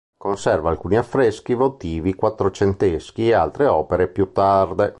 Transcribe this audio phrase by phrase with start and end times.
[0.17, 4.89] Conserva alcuni affreschi votivi quattrocenteschi e altre opere più tarde.